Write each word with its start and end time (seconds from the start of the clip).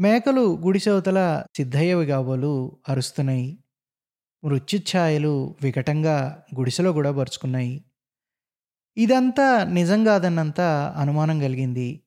మేకలు 0.00 0.40
గుడిసెవతల 0.40 1.44
సిద్ధయ్యవి 1.56 2.06
కాబోలు 2.06 2.78
అరుస్తున్నాయి. 2.88 3.58
మృత్యుఛాయలు 4.44 5.56
వికటంగా 5.62 6.44
గుడిసెలో 6.58 6.92
కూడా 6.92 7.12
పరుచుకున్నాయి 7.12 7.84
ఇదంతా 8.96 9.64
నిజం 9.64 10.04
కాదన్నంత 10.04 10.60
అనుమానం 10.96 11.40
కలిగింది. 11.40 12.00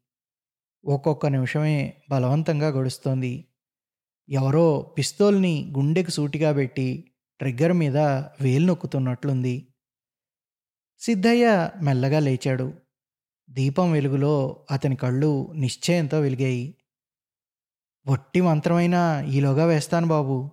ఒక్కొక్క 0.86 1.28
నిమిషమే 1.28 1.94
బలవంతంగా 2.10 2.68
గడుస్తోంది. 2.68 3.48
ఎవరో 4.30 4.96
పిస్తోల్ని 4.98 5.74
గుండెకు 5.78 6.10
సూటిగా 6.10 6.52
పెట్టి 6.52 7.12
ట్రిగ్గర్ 7.40 7.74
మీద 7.74 7.98
వేలు 8.42 8.66
నొక్కుతున్నట్లుంది. 8.66 9.68
సిద్ధయ్య 11.00 11.70
మెల్లగా 11.82 12.20
లేచాడు. 12.20 12.74
దీపం 13.50 13.92
వెలుగులో 13.92 14.66
అతని 14.72 14.96
కళ్ళు 14.96 15.54
నిశ్చయంతో 15.56 16.20
వెలిగాయి. 16.20 16.76
వట్టి 18.08 18.42
మంత్రమైనా 18.42 19.22
ఈలోగా 19.22 19.66
వేస్తాను 19.66 20.08
బాబు 20.08 20.50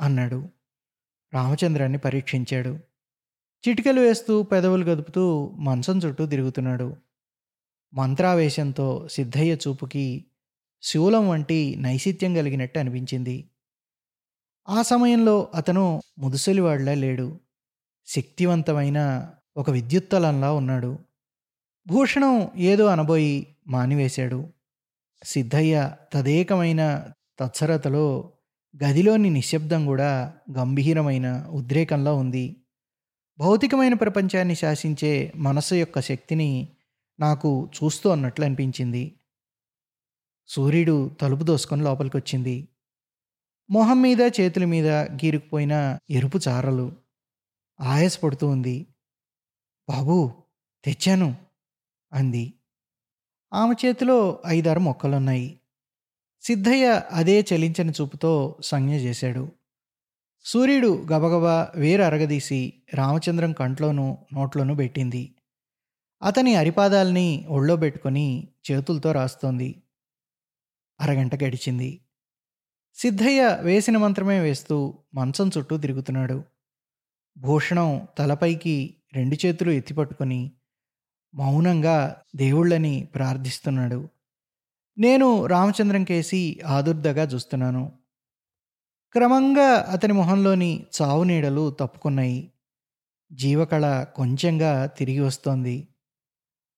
అన్నాడు. 0.00 0.48
రామచంద్రాన్ని 1.34 1.98
పరీక్షించాడు. 1.98 2.78
చిటికలు 3.68 4.00
వేస్తూ 4.00 4.42
పెదవులు 4.42 4.84
గదుపుతూ 4.84 5.50
మంచం 5.58 5.98
చుట్టూ 5.98 6.26
తిరుగుతున్నాడు. 6.26 6.96
మంత్రావేశంతో 7.94 9.08
సిద్ధయ్య 9.08 9.54
చూపుకి 9.54 10.24
శూలం 10.82 11.28
వంటి 11.28 11.76
నైసిత్యం 11.78 12.34
కలిగినట్టు 12.34 12.78
అనిపించింది. 12.78 13.44
ఆ 14.68 14.82
సమయంలో 14.82 15.48
అతను 15.54 16.02
ముదుసలివాడిలా 16.18 16.94
లేడు. 16.94 17.40
శక్తివంతమైన 18.06 19.30
ఒక 19.56 19.70
విద్యుత్తలంలా 19.70 20.52
ఉన్నాడు. 20.52 20.98
భూషణం 21.86 22.50
ఏదో 22.56 22.86
అనబోయి 22.86 23.56
మానివేశాడు. 23.66 24.48
సిద్ధయ్య 25.24 25.96
తదేకమైన 26.12 27.12
తత్సరతలో 27.38 28.32
గదిలోని 28.84 29.30
నిశ్శబ్దం 29.30 29.86
కూడా 29.86 30.34
గంభీరమైన 30.58 31.46
ఉద్రేకంలో 31.50 32.16
ఉంది. 32.16 32.56
భౌతికమైన 33.38 33.94
ప్రపంచాన్ని 33.94 34.54
శాసించే 34.54 35.32
మనస్సు 35.36 35.74
యొక్క 35.74 36.00
శక్తిని 36.00 36.68
నాకు 37.20 37.70
చూస్తూ 37.74 38.10
అన్నట్లు 38.10 38.44
అనిపించింది. 38.44 39.20
సూర్యుడు 40.48 41.10
తలుపు 41.20 41.42
దోసుకొని 41.42 41.82
లోపలికి 41.82 42.16
వచ్చింది 42.16 42.68
మొహం 43.70 44.02
మీద 44.02 44.20
చేతుల 44.20 44.64
మీద 44.64 44.88
గీరుకుపోయిన 44.88 45.98
ఎరుపు 46.10 46.38
చారలు. 46.48 46.92
ఆయాసపడుతూ 47.80 48.46
ఉంది. 48.46 48.86
బాబూ 49.88 50.32
తెచ్చాను 50.84 51.36
అంది. 52.12 52.54
ఆమె 53.54 53.74
చేతిలో 53.86 54.42
ఐదారు 54.46 54.80
మొక్కలున్నాయి. 54.80 55.60
సిద్ధయ్య 56.42 57.02
అదే 57.12 57.46
చలించని 57.54 57.90
చూపుతో 57.90 58.56
సంజ్ఞ 58.64 58.94
చేశాడు. 58.94 59.52
సూర్యుడు 60.44 61.06
గబగబా 61.12 61.68
వేరు 61.76 62.02
అరగదీసి 62.02 62.72
రామచంద్రం 62.94 63.52
కంట్లోనూ 63.52 64.18
నోట్లోనూ 64.32 64.74
పెట్టింది. 64.74 65.34
అతని 66.22 66.54
అరిపాదాల్ని 66.54 67.46
ఒళ్ళో 67.48 67.76
పెట్టుకొని 67.76 68.48
చేతులతో 68.70 69.12
రాస్తోంది. 69.12 69.82
అరగంట 71.00 71.44
గడిచింది. 71.44 72.00
సిద్ధయ్య 72.94 73.58
వేసిన 73.60 73.96
మంత్రమే 73.96 74.40
వేస్తూ 74.40 74.98
మంచం 75.14 75.50
చుట్టూ 75.58 75.76
తిరుగుతున్నాడు. 75.76 76.44
భూషణం 77.38 78.08
తలపైకి 78.18 78.94
రెండు 79.12 79.46
చేతులు 79.46 79.70
ఎత్తిపట్టుకొని 79.70 80.52
మౌనంగా 81.34 82.22
దేవుళ్ళని 82.36 83.08
ప్రార్థిస్తున్నాడు. 83.14 84.08
నేను 84.98 85.46
రామచంద్రం 85.46 86.04
కేసి 86.04 86.60
ఆదుర్దగా 86.66 87.22
చూస్తున్నాను. 87.22 87.92
క్రమంగా 89.12 89.86
అతని 89.90 90.12
మొహంలోని 90.12 90.86
చావు 91.02 91.24
నీడలు 91.24 91.70
తప్పుకున్నాయి. 91.70 92.52
జీవకళ 93.32 94.02
కొంచెంగా 94.02 94.86
తిరిగి 94.86 95.20
వస్తోంది. 95.20 95.88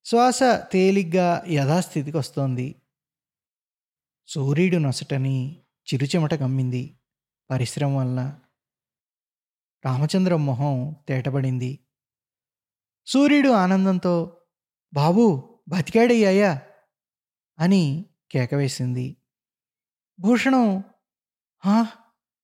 శ్వాస 0.04 0.40
తేలిగ్గా 0.72 1.44
యథాస్థితికి 1.48 2.16
వస్తోంది. 2.16 2.74
సూర్యుడు 4.26 4.76
నొసటని 4.76 5.56
చిరుచెమట 5.94 6.34
గమ్మింది. 6.34 6.96
పరిశ్రమ 7.50 7.96
వల్ల 7.96 8.38
రామచంద్రం 9.84 10.46
మొహం 10.46 10.96
తేటపడింది 11.08 11.78
సూర్యుడు 13.06 13.48
ఆనందంతో 13.48 14.36
బాబు 14.94 15.54
బతికాడయ్యాయా? 15.68 16.62
అని 17.58 18.04
కేకవేసింది. 18.30 19.16
భూషణం 20.20 20.84
హా? 21.64 21.86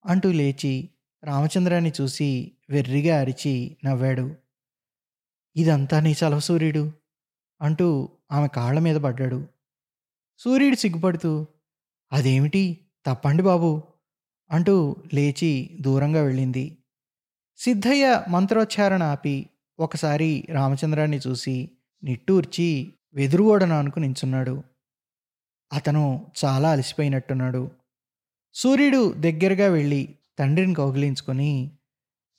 అంటూ 0.07 0.33
లేచి 0.33 0.91
రామచంద్రాన్ని 1.25 1.93
చూసి 2.01 2.57
వెర్రిగా 2.71 3.21
అరిచి 3.21 3.77
నవ్వాడు. 3.85 4.37
ఇదంతా 5.57 6.01
నీ 6.01 6.13
చలవ 6.13 6.39
సూర్యుడు 6.39 6.93
అంటూ 7.61 8.09
ఆమె 8.33 8.49
కాళ్ళ 8.49 8.81
మీద 8.81 8.97
పడ్డాడు. 8.97 9.49
సూర్యుడు 10.39 10.77
సిగ్గుపడుతూ 10.77 11.47
అదేమిటి? 12.13 12.91
తప్పండి 13.07 13.43
బాబు 13.43 13.83
అంటూ 14.51 14.97
లేచి 15.15 15.79
దూరంగా 15.81 16.23
వెళ్ళింది. 16.23 16.79
సిద్ధయ్య 17.57 18.25
మంత్రోచ్చారణ 18.29 19.03
ఆపి 19.03 19.51
ఒకసారి 19.79 20.47
రామచంద్రాన్ని 20.51 21.19
చూసి 21.19 21.71
నిట్టూర్చి 22.03 22.95
వెదురుగోడను 23.15 23.79
అనుకు 23.79 23.99
నించున్నాడు. 23.99 24.63
అతను 25.73 26.27
చాలా 26.45 26.71
అలసిపోయినట్టున్నాడు. 26.71 27.71
సూర్యుడు 28.55 29.13
దగ్గరగా 29.13 29.67
వెళ్ళి 29.69 30.15
తండ్రిని 30.39 30.75
కౌగిలించుకొని 30.75 31.71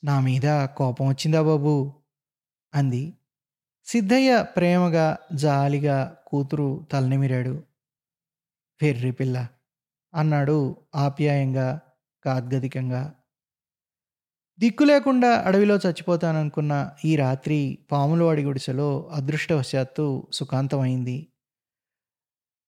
నా 0.04 0.20
మీద 0.20 0.64
కోపం 0.64 1.08
వచ్చిందా 1.08 1.42
బాబు 1.42 1.92
అంది. 2.74 3.12
సిద్ధయ్య 3.84 4.44
ప్రేమగా 4.56 5.18
జాలిగా 5.34 6.16
కూతురు 6.26 6.86
తలనిమిరాడు 6.92 7.62
వెర్రి 8.82 9.12
పిల్ల 9.12 9.48
అన్నాడు 10.14 10.76
ఆప్యాయంగా 10.94 11.80
గాద్గదికంగా 12.28 13.14
దిక్కు 14.58 14.84
లేకుండా 14.84 15.34
అడవిలో 15.34 15.76
చచ్చిపోతాననుకున్న 15.76 16.90
ఈ 17.04 17.16
రాత్రి 17.16 17.78
పాములవాడి 17.92 18.42
గుడిసెలో 18.42 19.08
అదృష్టవశాత్తు 19.12 20.26
సుఖాంతమైంది. 20.32 21.26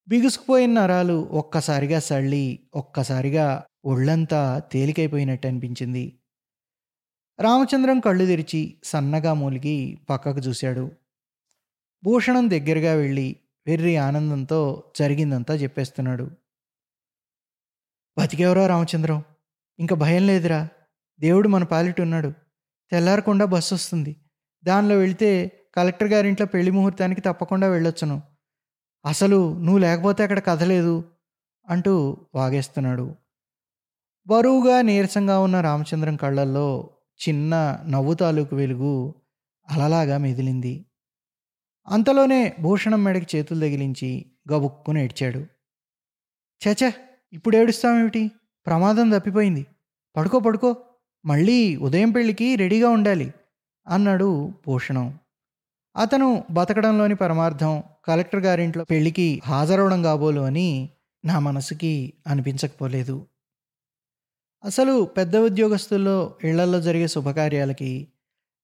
బిగుసుకుపోయిన 0.09 0.73
నరాలు 0.73 1.29
ఒక్కసారిగా 1.31 1.99
సళ్ళి 1.99 2.61
ఒక్కసారిగా 2.75 3.65
ఒళ్ళంతా 3.85 4.59
తేలికైపోయినట్టు 4.59 5.47
అనిపించింది. 5.47 6.19
రామచంద్రం 7.41 8.01
కళ్ళు 8.01 8.27
తెరిచి 8.27 8.77
సన్నగా 8.85 9.35
మూలిగి 9.35 9.99
పక్కకు 10.11 10.39
చూశాడు. 10.39 10.91
భూషణం 12.05 12.51
దగ్గరగా 12.51 12.95
వెళ్ళి 12.95 13.37
వెర్రి 13.67 13.97
ఆనందంతో 13.97 14.85
జరిగిందంతా 14.97 15.55
చెప్పేస్తున్నాడు. 15.55 16.31
బతికేవరా 18.19 18.67
రామచంద్రం? 18.67 19.23
ఇంకా 19.79 19.97
భయం 19.97 20.27
లేదురా. 20.27 20.69
దేవుడు 21.25 21.49
మన 21.49 21.65
పాలిట 21.65 22.01
ఉన్నాడు. 22.01 22.31
తెల్లారకుండా 22.93 23.45
బస్సు 23.45 23.75
వస్తుంది. 23.75 24.13
దానిలో 24.65 24.97
వెళితే 24.97 25.31
కలెక్టర్ 25.75 26.09
గారింట్లో 26.09 26.47
పెళ్ళి 26.47 26.71
ముహూర్తానికి 26.71 27.21
తప్పకుండా 27.21 27.69
వెళ్ళొచ్చును. 27.69 28.17
అసలు 29.05 29.59
నువ్వు 29.59 29.79
లేకపోతే 29.79 30.23
అక్కడ 30.23 30.39
కదలేదు 30.41 30.95
అంటూ 31.69 31.95
వాగేస్తున్నాడు. 32.35 33.07
బరువుగా 34.27 34.83
నీరసంగా 34.83 35.39
ఉన్న 35.39 35.61
రామచంద్రం 35.61 36.17
కళ్ళల్లో 36.17 36.69
చిన్న 37.21 37.55
నవ్వు 37.89 38.15
తాలూకు 38.15 38.57
వెలుగు 38.57 38.93
అలలాగా 39.69 40.19
మెదిలింది. 40.19 40.75
అంతలోనే 41.87 42.57
భూషణం 42.61 43.05
మెడకి 43.05 43.37
చేతులు 43.37 43.61
తగిలించి 43.61 44.11
గబుక్కుని 44.53 45.05
ఏడ్చాడు. 45.05 45.43
చచ 46.63 46.83
ఇప్పుడు 47.33 47.57
ఏడుస్తామేమిటి 47.57 48.23
ప్రమాదం 48.67 49.11
తప్పిపోయింది. 49.11 49.63
పడుకో 50.17 50.39
పడుకో! 50.39 50.71
మళ్ళీ 51.27 51.77
ఉదయం 51.77 52.11
పెళ్ళికి 52.11 52.57
రెడీగా 52.57 52.89
ఉండాలి 52.89 53.35
అన్నాడు 53.87 54.53
భూషణం 54.67 55.19
అతను 55.97 56.45
బతకడంలోని 56.51 57.15
పరమార్థం 57.15 57.83
కలెక్టర్ 58.05 58.41
గారింట్లో 58.41 58.85
పెళ్ళికి 58.85 59.43
హాజరవడం 59.45 60.03
కాబోలు 60.03 60.41
అని 60.41 60.89
నా 61.25 61.39
మనసుకి 61.39 62.13
అనిపించకపోలేదు. 62.27 63.27
అసలు 64.65 65.05
పెద్ద 65.05 65.37
ఉద్యోగస్తుల్లో 65.37 66.37
ఇళ్ళల్లో 66.45 66.81
జరిగే 66.81 67.09
శుభకార్యాలకి 67.09 68.09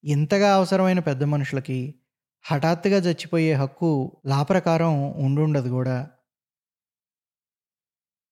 ఇంతగా 0.04 0.54
అవసరమైన 0.54 0.98
పెద్ద 0.98 1.24
మనుషులకి 1.24 1.94
హఠాత్తుగా 2.44 2.96
చచ్చిపోయే 2.96 3.54
హక్కు 3.54 4.12
లాప్రకారం 4.26 5.10
ఉండుండదు 5.10 5.68
కూడా. 5.68 6.08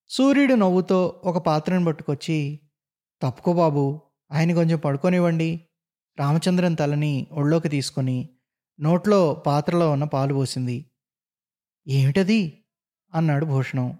సూర్యుడు 0.08 0.54
నవ్వుతో 0.54 1.20
ఒక 1.24 1.38
పాత్రను 1.38 1.84
పట్టుకొచ్చి 1.84 2.60
తప్పుకో 3.22 3.52
బాబు 3.52 4.00
ఆయన 4.32 4.54
కొంచెం 4.54 4.78
పడుకోనివ్వండి. 4.78 5.60
రామచంద్రన్ 6.18 6.76
తలని 6.76 7.26
ఒళ్ళోకి 7.32 7.68
తీసుకొని 7.68 8.28
నోట్లో 8.80 9.34
పాత్రలో 9.34 9.92
ఉన్న 9.92 10.04
పాలు 10.04 10.34
పోసింది. 10.34 10.90
ఏమిటది? 11.88 12.64
అన్నాడు 13.14 13.44
భూషణం. 13.44 13.98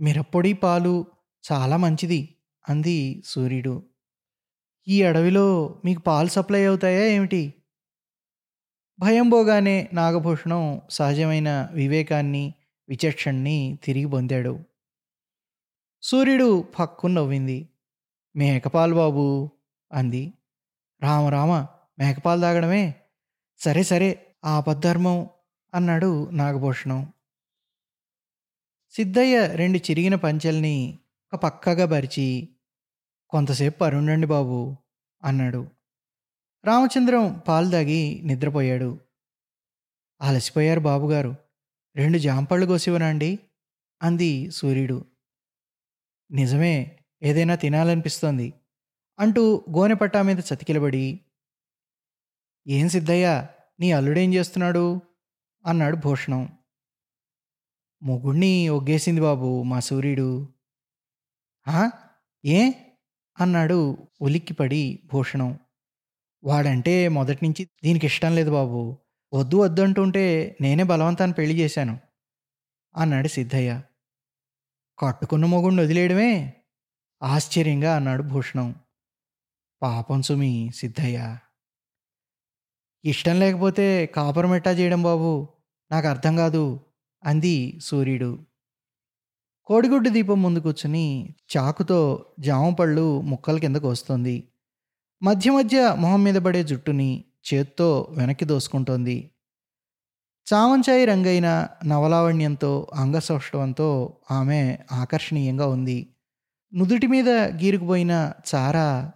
మిరప్పొడి 0.00 0.52
పాలు 0.52 1.06
చాలా 1.52 1.76
మంచిది 1.76 2.34
అంది 2.68 3.22
సూర్యుడు. 3.26 3.82
ఈ 4.88 5.02
అడవిలో 5.02 5.78
మీకు 5.84 6.00
పాలు 6.00 6.28
సప్లై 6.28 6.64
అవుతాయా 6.64 7.04
ఏమిటి? 7.04 7.54
భయం 8.98 9.28
పోగానే 9.28 9.90
నాగభూషణం 9.92 10.80
సహజమైన 10.90 11.68
వివేకాన్ని 11.72 12.54
విచక్షణని 12.88 13.78
తిరిగి 13.84 14.06
పొందాడు. 14.06 14.60
సూర్యుడు 16.02 16.64
పక్కు 16.78 17.06
నవ్వింది. 17.06 17.68
మేకపాలు 18.36 18.94
బాబు 18.94 19.50
అంది. 19.92 20.32
రామ 21.02 21.28
రామ 21.28 21.66
మేకపాలు 21.98 22.40
తాగడమే? 22.40 22.94
సరే 23.58 23.82
సరే 23.82 24.36
ఆపద్ధర్మం 24.44 25.28
అన్నాడు 25.74 26.30
నాగభూషణం. 26.30 27.12
సిద్ధయ్య 28.90 29.46
రెండు 29.46 29.78
చిరిగిన 29.78 30.14
పంచెల్ని 30.14 30.98
ఒక 31.32 31.40
పక్కగా 31.40 31.86
పరిచి 31.86 32.48
కొంతసేపు 33.30 33.78
పరుండండి 33.78 34.26
బాబు 34.26 34.76
అన్నాడు. 35.22 35.68
రామచంద్రం 36.64 37.42
పాలు 37.48 37.70
తాగి 37.70 38.20
నిద్రపోయాడు. 38.24 39.00
అలసిపోయారు 40.20 40.80
బాబుగారు 40.80 41.36
రెండు 41.96 42.18
జాంపళ్ళు 42.18 42.66
కోసివనండి 42.66 43.38
అంది 44.02 44.50
సూర్యుడు. 44.50 45.04
నిజమే 46.30 46.98
ఏదైనా 47.22 47.54
తినాలనిపిస్తోంది 47.54 48.54
అంటూ 49.18 49.64
గోనెపట్టా 49.70 50.22
మీద 50.22 50.38
చతికిలబడి 50.38 51.20
ఏం 52.66 52.88
సిద్ధయ్య 52.88 53.46
నీ 53.80 53.92
అల్లుడేం 53.92 54.34
చేస్తున్నాడు? 54.34 55.00
అన్నాడు 55.66 55.96
భూషణం. 55.96 56.58
మొగుణ్ణి 58.02 58.68
ఒగ్గేసింది 58.68 59.20
బాబు 59.20 59.62
మా 59.62 59.80
సూర్యుడు. 59.80 60.48
"ఆ? 61.68 61.90
ఏ? 62.44 62.72
అన్నాడు 63.40 64.08
ఉలిక్కిపడి 64.20 65.02
భూషణం. 65.12 65.58
వాడంటే 66.44 67.08
మొదటి 67.08 67.38
నుంచి 67.42 67.68
దీనికి 67.84 68.06
ఇష్టం 68.06 68.34
లేదు 68.34 68.50
బాబు. 68.50 68.98
వద్దు 69.32 69.56
వద్దు 69.56 69.82
అంటుంటే 69.82 70.56
నేనే 70.60 70.82
బలవంతాన్ని 70.82 71.34
పెళ్ళి 71.34 71.58
చేశాను. 71.58 72.00
అన్నాడు 72.96 73.28
సిద్ధయ్య. 73.28 73.82
కట్టుకున్న 74.98 75.46
మొగుణ్ణి 75.46 75.82
వదిలేయడమే? 75.82 76.61
ఆశ్చర్యంగా 77.22 77.96
అన్నాడు 77.96 78.22
భూషణం. 78.22 78.74
పాపం 79.82 80.22
సుమి 80.22 80.70
సిద్ధయ్య. 80.74 81.38
ఇష్టం 83.04 83.40
లేకపోతే 83.40 84.06
కాపురమెట్టా 84.06 84.70
చేయడం 84.70 85.02
బాబు? 85.02 85.48
నాకు 85.90 86.06
అర్థం 86.06 86.36
కాదు 86.36 86.80
అంది 87.24 87.80
సూర్యుడు. 87.80 88.38
కోడిగుడ్డు 89.64 90.08
దీపం 90.08 90.42
ముందు 90.42 90.58
కూర్చుని 90.58 91.34
చాకుతో 91.56 92.26
జామ 92.40 92.74
పళ్ళు 92.74 93.20
ముక్కల 93.20 93.58
కిందకు 93.58 93.88
వస్తుంది 93.88 94.48
మధ్య 95.22 95.50
మధ్య 95.50 95.96
మొహం 95.98 96.24
మీద 96.24 96.34
పడే 96.34 96.64
జుట్టుని 96.64 97.24
చేత్తో 97.54 98.14
వెనక్కి 98.18 98.44
దోసుకుంటోంది. 98.44 99.30
చామంచాయి 100.54 101.04
రంగైన 101.04 101.68
నవలావణ్యంతో 101.84 102.88
అంగసౌష్ఠవంతో 102.94 104.16
ఆమె 104.30 104.78
ఆకర్షణీయంగా 104.92 105.66
ఉంది. 105.66 106.11
నుదుటి 106.74 107.06
మీద 107.06 107.30
గీరుకుపోయిన 107.30 108.32
చార 108.54 109.10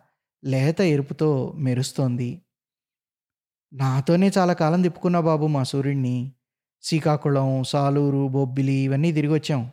లేత 0.45 0.81
ఎరుపుతో 0.81 1.53
మెరుస్తోంది. 1.57 2.43
నాతోనే 3.73 4.31
చాలా 4.39 4.53
కాలం 4.53 4.83
తిప్పుకున్నా 4.83 5.21
బాబు 5.21 5.47
మా 5.47 5.63
సూర్యుడిని 5.63 6.33
శ్రీకాకుళం 6.83 7.65
సాలూరు 7.65 8.29
బొబ్బిలి 8.29 8.73
ఇవన్నీ 8.73 9.13
తిరిగి 9.13 9.35
వచ్చాం 9.35 9.71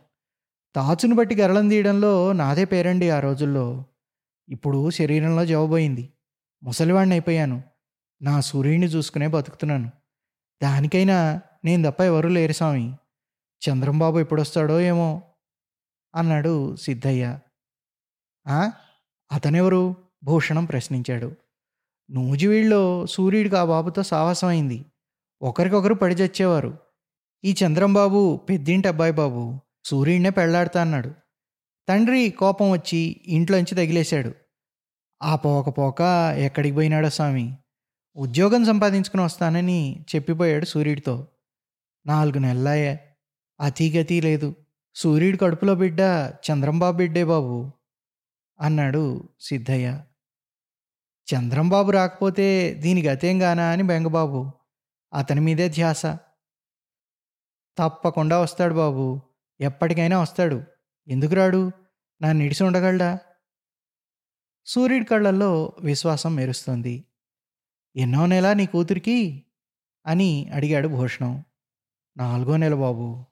తాచును 0.74 1.14
బట్టి 1.14 1.34
గరళం 1.34 1.68
తీయడంలో 1.68 2.32
నాదే 2.32 2.64
పేరండి 2.64 3.10
ఆ 3.10 3.20
రోజుల్లో. 3.20 3.84
ఇప్పుడు 4.48 4.90
శరీరంలో 4.90 5.46
జవబోయింది 5.46 6.12
ముసలివాడిని 6.62 7.14
అయిపోయాను. 7.14 7.62
నా 8.22 8.40
సూర్యుడిని 8.40 8.86
చూసుకునే 8.86 9.26
బతుకుతున్నాను. 9.26 9.90
దానికైనా 10.62 11.40
నేను 11.64 11.90
తప్ప 11.90 12.00
ఎవరూ 12.00 12.28
లేరు 12.28 12.52
స్వామి. 12.52 12.94
చంద్రంబాబు 13.68 14.18
ఎప్పుడొస్తాడో 14.18 14.80
ఏమో? 14.80 15.22
అన్నాడు 16.14 16.76
సిద్ధయ్య. 16.76 17.38
అతనెవరు? 19.32 19.96
భూషణం 20.24 20.64
ప్రశ్నించాడు. 20.64 21.32
నూజివీడులో 22.10 23.06
సూర్యుడికి 23.06 23.56
ఆ 23.56 23.64
బాబుతో 23.64 24.02
సాహసమైంది 24.02 24.74
అయింది. 24.74 24.86
ఒకరికొకరు 25.42 25.94
పడి 25.94 26.14
చచ్చేవారు. 26.14 26.78
ఈ 27.44 27.54
చంద్రంబాబు 27.66 28.36
పెద్దింటి 28.36 28.88
అబ్బాయి 28.88 29.12
బాబు 29.12 29.60
సూర్యుడినే 29.84 30.30
పెళ్ళాడుతా 30.30 30.80
అన్నాడు. 30.80 31.14
తండ్రి 31.88 32.30
కోపం 32.30 32.70
వచ్చి 32.70 33.20
ఇంట్లోంచి 33.26 33.74
తగిలేశాడు. 33.74 34.32
ఆ 35.22 35.36
పోక 35.36 35.78
పోక 35.78 36.00
ఎక్కడికి 36.36 36.74
పోయినాడో 36.74 37.10
స్వామి? 37.10 37.56
ఉద్యోగం 38.16 38.64
సంపాదించుకుని 38.64 39.22
వస్తానని 39.22 40.04
చెప్పిపోయాడు 40.14 40.64
సూర్యుడితో. 40.64 41.26
నాలుగు 42.06 42.38
నెలలాయే 42.38 43.00
అతీగతి 43.60 44.20
లేదు. 44.20 44.54
సూర్యుడి 44.94 45.36
కడుపులో 45.36 45.74
బిడ్డ 45.74 46.00
చంద్రంబాబు 46.50 46.96
బిడ్డే 46.96 47.24
బాబు. 47.24 47.70
అన్నాడు 48.60 49.28
సిద్ధయ్య. 49.40 50.04
చంద్రంబాబు 51.34 51.90
రాకపోతే 51.90 52.74
దీని 52.74 53.02
గతేం 53.02 53.42
గానా 53.42 53.70
అని 53.70 53.82
బెంగబాబు. 53.82 54.50
అతని 55.14 55.40
మీదే 55.40 55.68
ధ్యాస. 55.68 56.06
తప్పకుండా 57.78 58.40
వస్తాడు 58.40 58.74
బాబు. 58.74 59.20
ఎప్పటికైనా 59.60 60.20
వస్తాడు. 60.20 60.62
ఎందుకు 61.08 61.34
రాడు? 61.34 61.70
నా 62.22 62.32
నిడిసి 62.32 62.64
ఉండగలడా? 62.64 63.18
సూర్యుడి 64.66 65.04
కళ్ళల్లో 65.04 65.76
విశ్వాసం 65.80 66.34
మెరుస్తుంది. 66.34 67.04
ఎన్నో 67.96 68.26
నెల 68.26 68.52
నీ 68.52 68.66
కూతురికి? 68.66 69.44
అని 70.06 70.50
అడిగాడు 70.54 70.88
భూషణం. 70.88 71.44
నాలుగో 72.16 72.56
నెల 72.56 72.74
బాబు. 72.74 73.24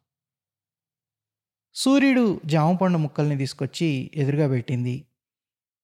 సూర్యుడు 1.75 2.41
జామపండు 2.47 2.99
ముక్కల్ని 2.99 3.37
తీసుకొచ్చి 3.37 4.11
ఎదురుగా 4.15 4.49
పెట్టింది. 4.49 5.07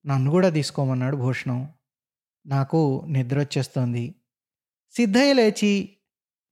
నన్ను 0.08 0.30
కూడా 0.30 0.48
తీసుకోమన్నాడు 0.48 1.16
భూషణం. 1.16 1.72
నాకు 2.46 3.04
నిద్ర 3.08 3.38
వచ్చేస్తోంది 3.38 4.14
సిద్ధయ్య 4.90 5.32
లేచి 5.32 5.96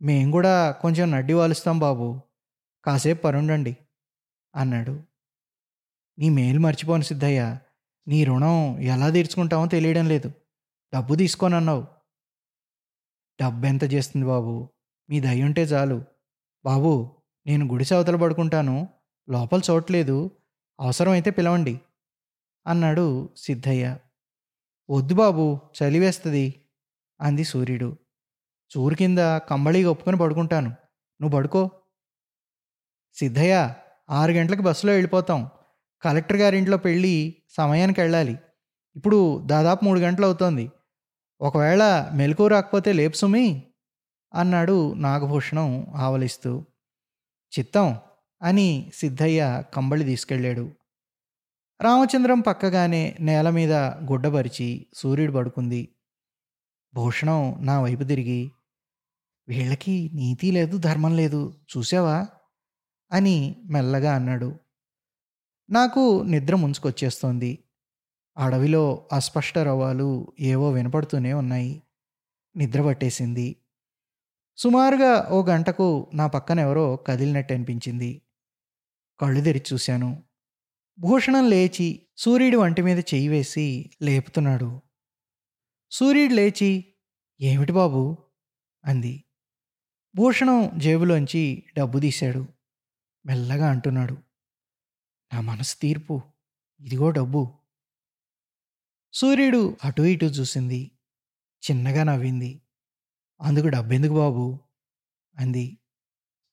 మేం 0.02 0.30
కూడా 0.30 0.70
కొంచెం 0.70 1.10
నడ్డి 1.10 1.32
వాలుస్తాం 1.32 1.78
బాబు. 1.78 2.20
కాసేపు 2.84 3.22
పరుండండి 3.22 3.76
అన్నాడు. 4.56 5.02
నీ 6.18 6.28
మేలు 6.28 6.60
మర్చిపోను 6.60 7.02
సిద్ధయ్య. 7.02 7.58
నీ 8.08 8.25
రుణం 8.25 8.82
ఎలా 8.82 9.10
తీర్చుకుంటామో 9.10 9.66
తెలియడం 9.66 10.08
లేదు. 10.08 10.32
డబ్బు 10.94 11.14
తీసుకోనన్నావు. 11.14 11.86
డబ్బు 13.42 13.66
ఎంత 13.66 13.92
చేస్తుంది 13.94 14.26
బాబు? 14.26 14.68
మీ 15.10 15.20
దయ్యుంటే 15.20 15.62
ఉంటే 15.62 15.75
చాలు. 15.75 16.04
బాబు 16.64 17.16
నేను 17.46 17.66
గుడిసె 17.66 17.94
అవతల 17.94 18.16
పడుకుంటాను. 18.16 18.88
లోపల 19.30 19.60
చోట్లేదు 19.70 20.30
అవసరమైతే 20.80 21.30
పిలవండి. 21.30 21.80
అన్నాడు 22.66 23.28
సిద్ధయ్య. 23.37 23.99
వద్దు 24.90 25.14
బాబు 25.14 25.61
చలివేస్తుంది 25.82 26.54
అంది 27.20 27.44
సూర్యుడు. 27.44 27.96
చూరు 28.76 28.94
కింద 28.94 29.18
కంబళి 29.18 29.85
ఒప్పుకొని 29.85 30.16
పడుకుంటాను. 30.16 30.68
నువ్వు 31.23 31.37
పడుకో. 31.37 31.70
సిద్ధయ్య 33.14 33.75
ఆరు 34.11 34.32
గంటలకు 34.32 34.62
బస్సులో 34.62 34.92
వెళ్ళిపోతాం. 34.92 35.50
కలెక్టర్ 36.02 36.37
గారింట్లో 36.37 36.76
పెళ్ళి 36.76 37.42
సమయానికి 37.49 38.00
వెళ్ళాలి. 38.00 38.38
ఇప్పుడు 38.96 39.42
దాదాపు 39.46 39.85
మూడు 39.85 40.00
గంటలు 40.00 40.26
అవుతోంది. 40.26 40.70
ఒకవేళ 41.40 42.11
మెలకు 42.14 42.46
రాకపోతే 42.46 42.92
లేపు 42.92 43.16
సుమి 43.16 43.62
అన్నాడు 44.35 44.94
నాగభూషణం 44.94 45.87
ఆవలిస్తూ. 45.96 46.64
చిత్తం 47.58 47.99
అని 48.42 48.90
సిద్ధయ్య 48.94 49.62
కంబళి 49.75 50.04
తీసుకెళ్ళాడు. 50.04 50.73
రామచంద్రం 51.80 52.40
పక్కగానే 52.40 53.16
నేల 53.21 53.50
మీద 53.50 53.73
గుడ్డపరిచి 53.73 54.87
సూర్యుడు 54.95 55.33
పడుకుంది. 55.33 55.88
భూషణం 56.95 57.66
నా 57.66 57.80
వైపు 57.80 58.02
తిరిగి 58.02 58.50
వీళ్ళకి 59.49 60.11
నీతి 60.14 60.50
లేదు 60.50 60.76
ధర్మం 60.78 61.16
లేదు 61.16 61.54
చూసావా 61.76 62.26
అని 63.12 63.56
మెల్లగా 63.64 64.14
అన్నాడు. 64.14 64.59
నాకు 65.71 66.23
నిద్ర 66.26 66.54
ముంచుకొచ్చేస్తోంది. 66.54 67.59
అడవిలో 68.38 69.09
అస్పష్ట 69.12 69.59
రవాలు 69.59 70.33
ఏవో 70.40 70.71
వినపడుతూనే 70.71 71.33
ఉన్నాయి. 71.33 71.83
నిద్ర 72.56 72.83
పట్టేసింది. 72.83 73.56
సుమారుగా 74.56 75.28
ఓ 75.30 75.45
గంటకు 75.45 76.11
నా 76.14 76.26
పక్కన 76.26 76.61
ఎవరో 76.61 76.97
కదిలినట్టు 76.97 77.54
అనిపించింది. 77.54 78.23
కళ్ళు 79.21 79.40
తెరిచి 79.40 79.64
చూశాను. 79.73 80.25
భూషణం 80.98 81.50
లేచి 81.50 82.06
సూర్యుడి 82.16 82.56
వంటి 82.56 82.82
మీద 82.82 82.98
చెయ్యి 82.98 83.28
వేసి 83.28 83.90
లేపుతున్నాడు. 84.02 84.80
సూర్యుడు 85.90 86.32
లేచి 86.32 86.94
ఏమిటి 87.40 87.72
బాబు? 87.72 88.16
అంది. 88.84 89.24
భూషణం 90.14 90.70
జేబులోంచి 90.78 91.64
డబ్బు 91.78 91.98
తీశాడు. 91.98 92.46
మెల్లగా 93.26 93.70
అంటున్నాడు. 93.70 94.16
నా 95.32 95.40
మనసు 95.40 95.76
తీర్పు. 95.78 96.22
ఇదిగో 96.80 97.10
డబ్బు. 97.10 97.54
సూర్యుడు 99.12 99.76
అటు 99.84 100.02
ఇటు 100.02 100.24
చూసింది. 100.24 100.90
చిన్నగా 101.70 102.04
నవ్వింది. 102.04 102.62
అందుకు 103.40 103.68
డబ్బెందుకు 103.68 104.14
బాబు? 104.14 104.58
అంది. 105.36 105.78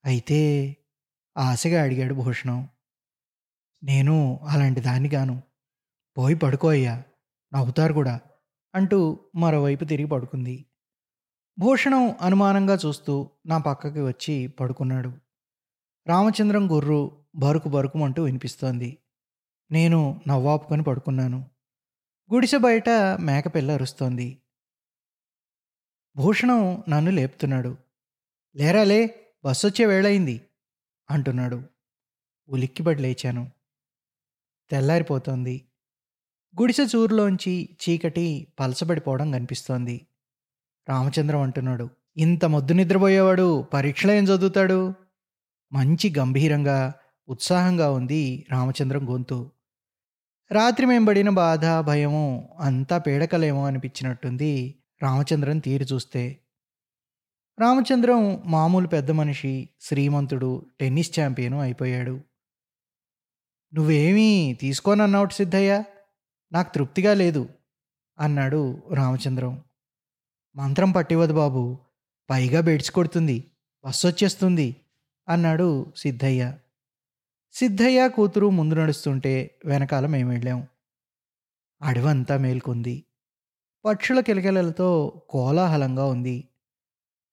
అయితే 0.05 0.77
ఆశగా 1.37 1.83
అడిగాడు 1.83 2.13
భూషణం. 2.13 2.69
నేను 3.83 4.39
అలాంటి 4.49 4.81
దాన్ని 4.81 5.09
గాను 5.09 5.43
పోయి 6.17 6.35
పడుకో 6.35 6.67
అయ్యా 6.67 7.03
నవ్వుతారు 7.53 7.93
కూడా 7.93 8.19
అంటూ 8.75 9.19
మరోవైపు 9.35 9.85
తిరిగి 9.85 10.07
పడుకుంది. 10.07 10.65
భూషణం 11.59 12.15
అనుమానంగా 12.21 12.77
చూస్తూ 12.85 13.29
నా 13.45 13.57
పక్కకి 13.57 14.01
వచ్చి 14.01 14.47
పడుకున్నాడు. 14.47 15.13
రామచంద్రం 16.07 16.71
గుర్రు 16.71 17.25
బరుకు 17.35 17.69
బరుకుమంటూ 17.69 18.23
వినిపిస్తోంది. 18.23 18.97
నేను 19.71 20.21
నవ్వాపుకొని 20.27 20.83
పడుకున్నాను. 20.83 21.49
గుడిసె 22.33 22.57
బయట 22.57 22.89
మేకపిల్ల 23.19 23.71
అరుస్తోంది. 23.71 24.37
భూషణం 26.15 26.83
నన్ను 26.89 27.11
లేపుతున్నాడు. 27.11 27.77
లేరాలే 28.55 29.27
బస్సు 29.45 29.67
వచ్చే 29.67 29.85
వేళయింది 29.85 30.41
అంటున్నాడు. 31.09 31.63
ఉలిక్కిపడి 32.49 33.01
లేచాను. 33.01 33.62
తెల్లారిపోతోంది. 34.73 35.61
గుడిసె 36.61 36.83
చూరులోంచి 36.83 37.77
చీకటి 37.83 38.47
పలసబడిపోవడం 38.59 39.31
కనిపిస్తోంది. 39.31 40.07
రామచంద్రం 40.89 41.41
అంటున్నాడు 41.41 41.89
ఇంత 42.17 42.45
మొద్దు 42.45 42.73
నిద్రపోయేవాడు 42.73 43.61
పరీక్షలో 43.61 44.13
ఏం 44.13 44.23
చదువుతాడు? 44.23 44.93
మంచి 45.73 46.13
గంభీరంగా 46.17 46.93
ఉత్సాహంగా 47.29 47.91
ఉంది 47.91 48.45
రామచంద్రం 48.51 49.09
గొంతు. 49.09 49.51
రాత్రి 50.51 50.85
మేంబడిన 50.85 51.29
బాధ 51.29 51.65
భయము 51.65 52.57
అంతా 52.59 52.97
పీడకలేమో 52.97 53.65
అనిపించినట్టుంది 53.65 54.75
రామచంద్రం 55.01 55.59
తీరు 55.59 55.83
చూస్తే. 55.83 56.39
రామచంద్రం 57.59 58.43
మామూలు 58.45 58.87
పెద్ద 58.87 59.11
మనిషి 59.11 59.69
శ్రీమంతుడు 59.81 60.65
టెన్నిస్ 60.79 61.19
ఛాంపియను 61.19 61.59
అయిపోయాడు. 61.61 62.21
నువ్వేమీ 63.73 64.53
తీసుకోనన్నావు 64.53 65.27
సిద్ధయ్య? 65.29 65.83
నాకు 66.51 66.73
తృప్తిగా 66.73 67.13
లేదు 67.13 67.49
అన్నాడు 68.19 68.81
రామచంద్రం. 68.93 69.61
మంత్రం 70.55 70.91
పట్టివదు 70.91 71.33
బాబు 71.33 71.77
పైగా 72.29 72.61
బెడ్స్ 72.61 72.91
కొడుతుంది 72.91 73.51
బస్సు 73.85 74.07
వచ్చేస్తుంది 74.07 74.75
అన్నాడు 75.29 75.93
సిద్ధయ్య. 75.97 76.57
సిద్ధయ్య 77.53 78.09
కూతురు 78.09 78.49
ముందు 78.49 78.73
నడుస్తుంటే 78.73 79.59
వెనకాల 79.65 80.05
మేము 80.05 80.29
వెళ్ళాం 80.29 80.67
అడవంతా 81.81 82.37
మేల్కొంది. 82.37 83.03
పక్షుల 83.85 84.19
కిలకిలలతో 84.19 85.21
కోలాహలంగా 85.29 86.05
ఉంది. 86.05 86.47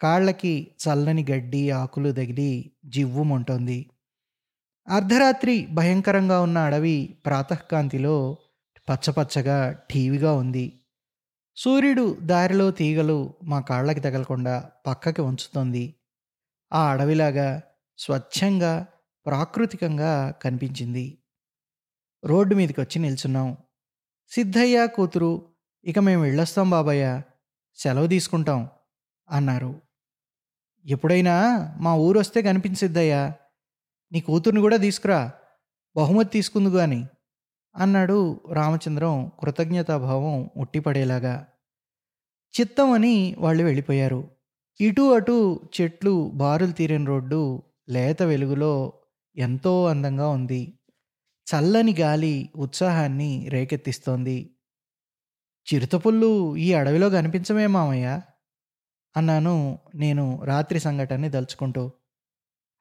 కాళ్ళకి 0.00 0.70
చల్లని 0.82 1.26
గడ్డి 1.30 1.70
ఆకులు 1.70 2.12
తగిలి 2.12 2.73
జివ్వుమంటోంది 2.85 3.90
అర్ధరాత్రి 4.90 5.66
భయంకరంగా 5.66 6.40
ఉన్న 6.40 6.59
అడవి 6.59 7.16
ప్రాతకాంతిలో 7.26 8.37
పచ్చపచ్చగా 8.90 9.78
ఠీవిగా 9.94 10.32
ఉంది. 10.32 10.80
సూర్యుడు 11.56 12.18
దారిలో 12.20 12.70
తీగలు 12.70 13.35
మా 13.44 13.61
కాళ్ళకి 13.61 14.00
తగలకుండా 14.00 14.70
పక్కకి 14.87 15.20
ఉంచుతోంది. 15.20 15.94
ఆ 16.73 16.90
అడవిలాగా 16.90 17.62
స్వచ్ఛంగా 17.99 18.87
ప్రాకృతికంగా 19.26 20.35
కనిపించింది. 20.42 21.18
రోడ్డు 22.25 22.54
మీదకి 22.54 22.80
వచ్చి 22.80 22.99
నిల్చున్నాం. 22.99 23.56
సిద్ధయ్య 24.30 24.87
కూతురు 24.87 25.47
ఇక 25.85 25.99
మేము 25.99 26.23
వెళ్ళొస్తాం 26.23 26.70
బాబయ్య 26.70 27.23
సెలవు 27.76 28.06
తీసుకుంటాం 28.06 28.68
అన్నారు. 29.30 29.80
ఎప్పుడైనా 30.87 31.35
మా 31.80 31.94
ఊరు 31.94 32.18
వస్తే 32.18 32.42
కనిపించిద్దయ్యా 32.42 33.35
నీ 34.12 34.20
కూతుర్ని 34.20 34.60
కూడా 34.60 34.76
తీసుకురా 34.76 35.32
బహుమతి 35.96 36.30
తీసుకుందు 36.30 36.68
గాని 36.68 37.06
అన్నాడు 37.76 38.40
రామచంద్రం 38.52 39.32
కృతజ్ఞతాభావం 39.40 40.50
ఉట్టిపడేలాగా. 40.56 41.46
చిత్తం 42.60 42.90
అని 42.90 43.36
వాళ్ళు 43.38 43.64
వెళ్ళిపోయారు. 43.64 44.30
ఇటు 44.80 45.14
అటు 45.14 45.60
చెట్లు 45.80 46.30
బారులు 46.34 46.72
తీరిన 46.72 47.04
రోడ్డు 47.04 47.62
లేత 47.88 48.22
వెలుగులో 48.22 48.92
ఎంతో 49.36 49.86
అందంగా 49.86 50.28
ఉంది. 50.28 50.78
చల్లని 51.46 51.94
గాలి 51.94 52.50
ఉత్సాహాన్ని 52.56 53.48
రేకెత్తిస్తోంది. 53.48 54.56
చిరుతపుల్లు 55.74 56.56
ఈ 56.56 56.72
అడవిలో 56.72 57.10
కనిపించమే 57.10 57.66
మామయ్య 57.66 58.20
అన్నాను 59.16 59.78
నేను 59.94 60.44
రాత్రి 60.44 60.80
సంఘటనని 60.80 61.28
దలుచుకుంటూ 61.28 61.90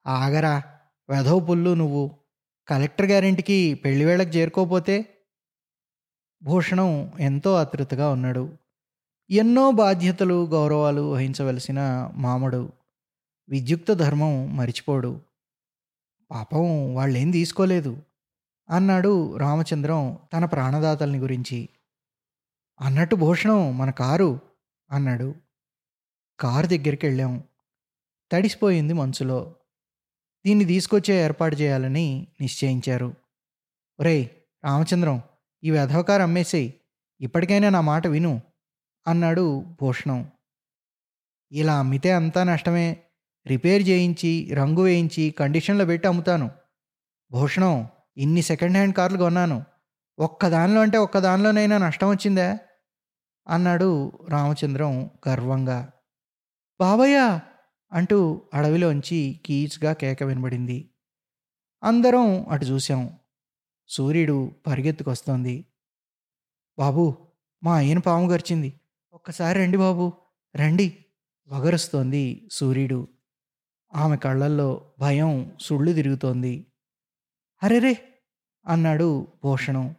ఆగరా 0.08 0.64
వెధవ 1.10 1.40
పుల్లు 1.40 1.74
నువ్వు 1.74 2.12
కలెక్టర్ 2.68 3.06
గారింటికి 3.06 3.74
పెళ్ళివేళకు 3.74 4.30
చేరుకోపోతే 4.30 5.06
భూషణం 6.44 7.12
ఎంతో 7.20 7.54
ఆతృతగా 7.56 8.10
ఉన్నాడు. 8.10 8.58
ఎన్నో 9.30 9.72
బాధ్యతలు 9.72 10.46
గౌరవాలు 10.46 11.02
వహించవలసిన 11.02 12.12
మామడు. 12.16 12.72
విద్యుక్త 13.50 13.94
ధర్మం 13.94 14.56
మరిచిపోడు. 14.56 15.22
పాపం 16.32 16.96
వాళ్ళేం 16.96 17.32
తీసుకోలేదు 17.32 18.02
అన్నాడు 18.70 19.38
రామచంద్రం 19.38 20.18
తన 20.34 20.46
ప్రాణదాతల్ని 20.46 21.18
గురించి. 21.18 21.70
అన్నట్టు 22.82 23.16
భూషణం 23.16 23.78
మన 23.78 23.90
కారు 23.90 24.40
అన్నాడు. 24.92 25.36
కారు 26.40 26.68
దగ్గరికి 26.68 27.08
వెళ్ళాం 27.08 27.44
తడిసిపోయింది 28.32 28.94
మంచులో 28.94 29.56
దీన్ని 30.50 30.66
తీసుకొచ్చే 30.66 31.24
ఏర్పాటు 31.24 31.56
చేయాలని 31.56 32.28
నిశ్చయించారు. 32.42 33.16
ఒరేయ్ 34.00 34.28
రామచంద్రం 34.64 35.22
ఈ 35.64 35.72
వెధవకారు 35.72 36.22
అమ్మేసేయి. 36.22 36.74
ఇప్పటికైనా 37.22 37.70
నా 37.70 37.82
మాట 37.82 38.08
విను 38.08 38.42
అన్నాడు 39.08 39.66
భూషణం. 39.82 40.32
ఇలా 41.52 41.80
అమ్మితే 41.80 42.12
అంతా 42.12 42.44
నష్టమే. 42.44 42.98
రిపేర్ 43.48 43.90
చేయించి 43.90 44.50
రంగు 44.54 44.82
వేయించి 44.82 45.32
కండిషన్లో 45.32 45.86
పెట్టి 45.86 46.08
అమ్ముతాను. 46.08 46.52
భూషణం 47.32 47.88
ఇన్ని 48.18 48.42
సెకండ్ 48.42 48.74
హ్యాండ్ 48.74 48.96
కార్లు 48.96 49.18
కొన్నాను. 49.18 49.66
ఒక్క 50.20 50.48
దానిలో 50.48 50.82
అంటే 50.82 50.98
ఒక్క 50.98 51.20
దానిలోనైనా 51.20 51.78
నష్టం 51.78 52.10
వచ్చిందా? 52.10 52.58
అన్నాడు 53.48 54.12
రామచంద్రం 54.30 55.10
గర్వంగా. 55.30 55.92
బాబయ్య 56.80 57.40
అంటూ 57.92 58.42
అడవిలోంచి 58.54 59.40
కీచ్గా 59.46 59.94
కేక 59.94 60.24
వినబడింది. 60.24 60.90
అందరం 61.84 62.46
అటు 62.50 62.66
చూసాం 62.66 63.20
సూర్యుడు 63.90 64.52
పరిగెత్తుకొస్తోంది. 64.68 65.66
బాబు 66.78 67.18
మా 67.64 67.76
ఆయన 67.76 68.00
పాము 68.00 68.28
గరిచింది. 68.28 68.74
ఒక్కసారి 69.14 69.60
రండి 69.60 69.78
బాబు 69.78 70.14
రండి 70.56 71.06
వగరుస్తోంది 71.50 72.50
సూర్యుడు. 72.52 73.08
ఆమె 73.96 74.18
కళ్ళల్లో 74.18 74.70
భయం 75.00 75.58
సుళ్ళు 75.62 75.94
తిరుగుతోంది. 75.94 76.66
అరెరే! 77.64 77.94
అన్నాడు 78.66 79.28
భూషణం. 79.44 79.96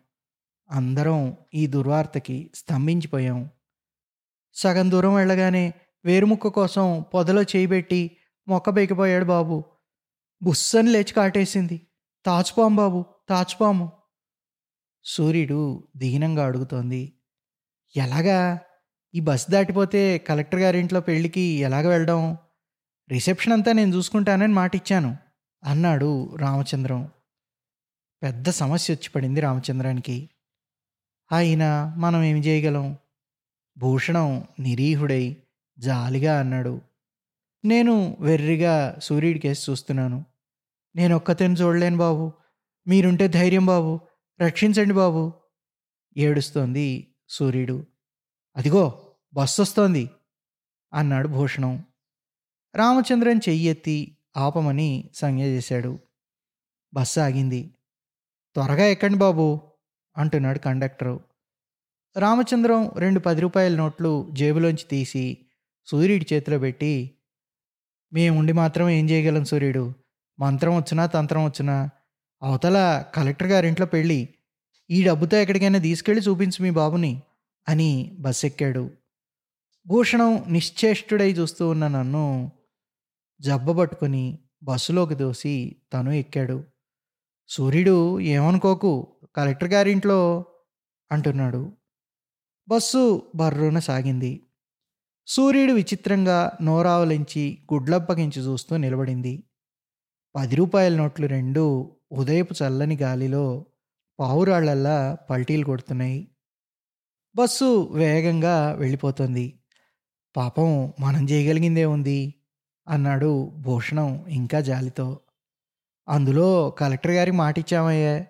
అందరం 0.71 1.37
ఈ 1.55 1.67
దుర్వార్తకి 1.67 2.51
స్తంభించిపోయాం. 2.55 3.51
సగం 4.55 4.91
దూరం 4.91 5.15
వెళ్ళగానే 5.15 5.75
వేరుముక్క 6.05 6.49
కోసం 6.49 7.05
పొదలో 7.15 7.43
చేయిబెట్టి 7.43 8.17
మొక్క 8.49 8.71
బెగిపోయాడు 8.71 9.25
బాబు. 9.25 9.65
బుస్సని 10.43 10.91
లేచి 10.91 11.13
కాటేసింది. 11.13 11.87
తాచుపాము 12.27 12.77
బాబు 12.77 13.05
తాచుపాము. 13.29 13.93
సూర్యుడు 15.05 15.89
దీనంగా 15.97 16.47
అడుగుతోంది. 16.47 17.13
ఎలాగా? 17.97 18.61
ఈ 19.15 19.21
బస్ 19.21 19.51
దాటిపోతే 19.51 20.19
కలెక్టర్ 20.19 20.61
గారింట్లో 20.61 21.01
పెళ్ళికి 21.01 21.41
ఎలాగ 21.41 21.89
వెళ్ళడం 21.89 22.37
రిసెప్షన్ 23.11 23.53
అంతా 23.53 23.73
నేను 23.73 23.97
చూసుకుంటానని 23.97 24.53
మాట 24.53 24.75
ఇచ్చాను 24.75 25.17
అన్నాడు 25.65 26.37
రామచంద్రం. 26.37 27.11
పెద్ద 28.23 28.51
సమస్య 28.51 28.95
వచ్చి 28.95 29.11
పడింది 29.11 29.41
రామచంద్రానికి. 29.41 30.31
అయినా 31.33 31.95
మనం 31.99 32.23
ఏమి 32.23 32.41
చేయగలం? 32.41 32.97
భూషణం 33.79 34.45
నిరీహుడై 34.61 35.37
జాలిగా 35.81 36.41
అన్నాడు. 36.41 36.81
నేను 37.65 38.17
వెర్రిగా 38.21 38.99
సూర్యుడి 39.03 39.39
కేసు 39.39 39.71
చూస్తున్నాను. 39.71 40.25
నేను 40.97 41.17
ఒక్కతేను 41.17 41.55
చూడలేను 41.55 41.97
బాబు. 41.97 42.33
మీరుంటే 42.87 43.29
ధైర్యం 43.29 43.67
బాబు. 43.67 44.01
రక్షించండి 44.41 44.95
బాబు. 44.95 45.33
ఏడుస్తోంది 46.17 47.15
సూర్యుడు. 47.29 47.87
అదిగో 48.57 49.13
బస్సు 49.35 49.63
వస్తోంది 49.63 50.11
అన్నాడు 50.95 51.29
భూషణం. 51.29 51.85
రామచంద్రన్ 52.75 53.41
చెయ్యెత్తి 53.49 54.17
ఆపమని 54.37 55.11
సంజ్ఞ 55.15 55.43
చేశాడు. 55.43 55.99
బస్సు 56.95 57.21
ఆగింది. 57.21 57.75
త్వరగా 58.55 58.87
ఎక్కండి 58.87 59.19
బాబు 59.19 59.61
అంటున్నాడు 60.17 60.59
కండక్టరు. 60.59 61.21
రామచంద్రం 62.19 62.91
రెండు 62.99 63.21
పది 63.21 63.41
రూపాయల 63.41 63.77
నోట్లు 63.77 64.31
జేబులోంచి 64.33 64.85
తీసి 64.91 65.47
సూర్యుడి 65.87 66.27
చేతిలో 66.33 66.59
పెట్టి 66.59 67.11
మేముండి 68.13 68.53
మాత్రం 68.53 68.89
ఏం 68.89 69.11
చేయగలం 69.11 69.45
సూర్యుడు? 69.45 69.95
మంత్రం 70.41 70.77
వచ్చినా 70.77 71.07
తంత్రం 71.07 71.45
వచ్చినా 71.45 71.91
అవతల 72.43 73.05
కలెక్టర్ 73.15 73.49
గారింట్లో 73.49 73.87
పెళ్ళి 73.87 74.35
ఈ 74.91 75.03
డబ్బుతో 75.03 75.37
ఎక్కడికైనా 75.37 75.79
తీసుకెళ్ళి 75.79 76.23
చూపించు 76.23 76.63
మీ 76.63 76.71
బాబుని 76.71 77.23
అని 77.69 78.17
బస్ 78.21 78.45
ఎక్కాడు 78.45 78.91
భూషణం 79.87 80.45
నిశ్చేష్టుడై 80.49 81.33
చూస్తూ 81.33 81.69
ఉన్న 81.69 81.89
నన్ను 81.89 82.53
జబ్బ 83.41 83.71
పట్టుకొని 83.71 84.39
బస్సులోకి 84.63 85.15
దోసి 85.15 85.77
తను 85.93 86.11
ఎక్కాడు. 86.11 86.65
సూర్యుడు 87.49 88.21
ఏమనుకోకు 88.21 89.17
కలెక్టర్ 89.37 89.69
గారింట్లో 89.69 90.45
అంటున్నాడు. 91.13 91.73
బస్సు 92.69 93.23
బర్రున 93.35 93.79
సాగింది. 93.79 94.43
సూర్యుడు 95.27 95.73
విచిత్రంగా 95.73 96.53
నోరావలించి 96.63 97.59
గుడ్లప్పగించి 97.75 98.43
చూస్తూ 98.43 98.77
నిలబడింది. 98.77 99.45
పది 100.37 100.57
రూపాయల 100.57 100.97
నోట్లు 100.97 101.27
రెండు 101.27 101.97
ఉదయపు 102.13 102.55
చల్లని 102.63 102.97
గాలిలో 102.97 103.67
పావురాళ్ళల్లా 104.21 105.19
పల్టీలు 105.31 105.65
కొడుతున్నాయి. 105.65 106.29
బస్సు 107.37 107.89
వేగంగా 107.93 108.73
వెళ్ళిపోతుంది. 108.73 109.61
పాపం 110.37 110.93
మనం 111.01 111.31
చేయగలిగిందే 111.31 111.85
ఉంది 111.85 112.35
అన్నాడు 112.89 113.53
భూషణం 113.57 114.27
ఇంకా 114.29 114.61
జాలితో. 114.61 115.21
అందులో 116.09 116.71
కలెక్టర్ 116.71 117.13
గారికి 117.13 117.37
మాట 117.37 117.59
ఇచ్చామయ్యే 117.59 118.29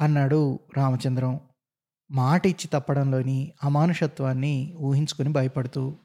అన్నాడు 0.00 0.60
రామచంద్రం. 0.76 1.40
మాట 2.10 2.46
ఇచ్చి 2.46 2.68
తప్పడంలోని 2.72 3.52
అమానుషత్వాన్ని 3.64 4.74
ఊహించుకుని 4.76 5.28
భయపడుతూ 5.28 5.96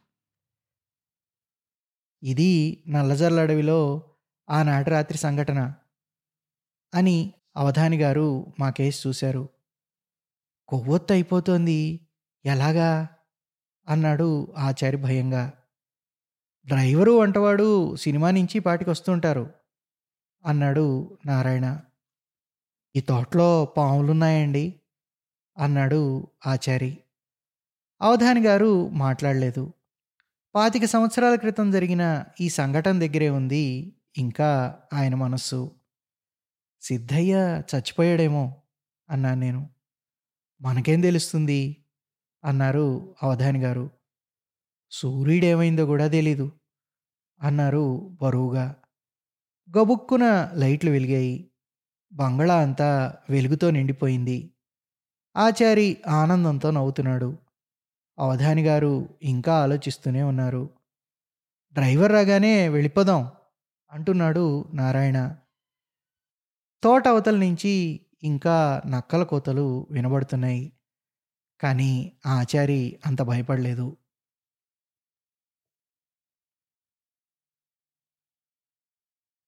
ఇది 2.24 2.84
నల్లజర్ల 2.88 3.40
అడవిలో 3.40 4.04
ఆనాటి 4.50 4.90
రాత్రి 4.90 5.18
సంఘటన 5.18 5.74
అని 6.94 7.34
అవధాని 7.58 7.98
గారు 7.98 8.54
మా 8.60 8.70
కేసు 8.70 9.08
చూశారు. 9.08 9.50
కొవ్వొత్తు 10.68 11.14
అయిపోతోంది. 11.14 12.00
ఎలాగా? 12.46 13.08
అన్నాడు 13.90 14.54
ఆచారి 14.58 14.98
భయంగా. 14.98 15.54
డ్రైవరు 16.66 17.12
వంటవాడు 17.12 17.96
సినిమా 17.96 18.32
నుంచి 18.32 18.60
పాటికి 18.60 18.90
వస్తుంటారు 18.90 19.50
అన్నాడు 20.46 21.18
నారాయణ. 21.26 21.82
ఈ 22.96 23.02
తోటలో 23.02 23.66
పాములున్నాయండి 23.66 24.80
అన్నాడు 25.58 26.28
ఆచారి. 26.48 26.98
అవధాని 28.02 28.44
గారు 28.44 28.90
మాట్లాడలేదు. 28.90 29.74
పాతిక 30.56 30.86
సంవత్సరాల 30.86 31.36
క్రితం 31.36 31.72
జరిగిన 31.72 32.24
ఈ 32.42 32.50
సంఘటన 32.50 33.00
దగ్గరే 33.00 33.30
ఉంది. 33.30 33.96
ఇంకా 34.18 34.80
ఆయన 34.94 35.16
మనస్సు 35.16 35.72
సిద్ధయ్య 36.82 37.62
చచ్చిపోయాడేమో 37.76 38.62
అన్నాను 39.10 39.40
నేను. 39.40 39.70
మనకేం 40.62 41.02
తెలుస్తుంది? 41.02 41.86
అన్నారు 42.44 43.16
అవధాని 43.24 43.60
గారు. 43.60 43.90
సూర్యుడేమైందో 44.92 45.86
కూడా 45.86 46.08
తెలీదు 46.08 46.52
అన్నారు 47.42 48.18
బరువుగా. 48.22 48.76
గబుక్కున 49.78 50.52
లైట్లు 50.54 50.92
వెలిగాయి. 50.92 51.52
బంగళా 52.14 52.62
అంతా 52.62 53.16
వెలుగుతో 53.30 53.72
నిండిపోయింది. 53.72 54.52
ఆచారి 55.38 55.98
ఆనందంతో 56.08 56.72
నవ్వుతున్నాడు. 56.72 57.38
అవధాని 58.20 58.64
గారు 58.64 59.10
ఇంకా 59.22 59.64
ఆలోచిస్తూనే 59.64 60.24
ఉన్నారు. 60.24 60.70
డ్రైవర్ 61.74 62.12
రాగానే 62.12 62.70
వెళ్ళిపోదాం 62.70 63.32
అంటున్నాడు 63.92 64.66
నారాయణ. 64.74 65.36
తోట 66.84 67.08
అవతల 67.08 67.36
నుంచి 67.36 68.02
ఇంకా 68.24 68.82
నక్కల 68.88 69.24
కోతలు 69.24 69.88
వినబడుతున్నాయి. 69.92 70.74
కానీ 71.62 72.12
ఆచారి 72.26 73.00
అంత 73.06 73.22
భయపడలేదు. 73.22 73.98